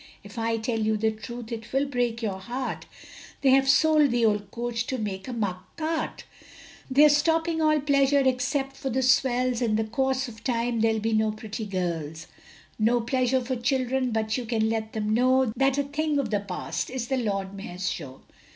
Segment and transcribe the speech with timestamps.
[0.23, 2.87] If I tell you the truth, it will break your heart,
[3.41, 6.23] They have sold the old coach to make a muck cart,
[6.89, 11.13] They're stopping all pleasure, except for the swells, In the course of time, there'll be
[11.13, 12.25] no pretty girls;
[12.79, 16.39] No pleasure for children, but you can let them know, That a thing of the
[16.39, 18.21] past is the Lord Mayor's Show.